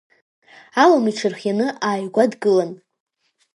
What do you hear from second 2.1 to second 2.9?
дгылан.